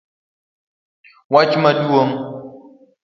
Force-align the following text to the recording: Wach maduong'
Wach 1.31 1.53
maduong' 1.63 2.13